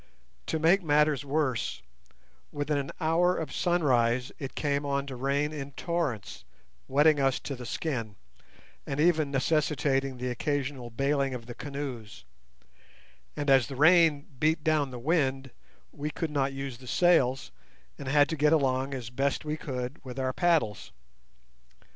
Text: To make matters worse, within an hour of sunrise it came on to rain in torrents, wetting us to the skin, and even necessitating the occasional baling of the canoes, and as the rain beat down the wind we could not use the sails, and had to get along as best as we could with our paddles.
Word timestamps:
To 0.47 0.57
make 0.57 0.81
matters 0.81 1.23
worse, 1.23 1.83
within 2.51 2.79
an 2.79 2.91
hour 2.99 3.37
of 3.37 3.53
sunrise 3.53 4.31
it 4.39 4.55
came 4.55 4.83
on 4.83 5.05
to 5.05 5.15
rain 5.15 5.53
in 5.53 5.73
torrents, 5.73 6.43
wetting 6.87 7.19
us 7.19 7.39
to 7.41 7.55
the 7.55 7.67
skin, 7.67 8.15
and 8.87 8.99
even 8.99 9.29
necessitating 9.29 10.17
the 10.17 10.31
occasional 10.31 10.89
baling 10.89 11.35
of 11.35 11.45
the 11.45 11.53
canoes, 11.53 12.25
and 13.37 13.47
as 13.47 13.67
the 13.67 13.75
rain 13.75 14.25
beat 14.39 14.63
down 14.63 14.89
the 14.89 14.97
wind 14.97 15.51
we 15.91 16.09
could 16.09 16.31
not 16.31 16.51
use 16.51 16.79
the 16.79 16.87
sails, 16.87 17.51
and 17.99 18.07
had 18.07 18.27
to 18.29 18.35
get 18.35 18.53
along 18.53 18.95
as 18.95 19.11
best 19.11 19.41
as 19.41 19.45
we 19.45 19.55
could 19.55 20.03
with 20.03 20.17
our 20.17 20.33
paddles. 20.33 20.91